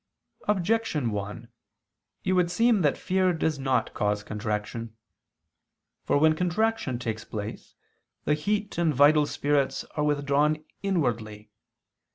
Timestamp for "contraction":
4.23-4.95, 6.35-6.97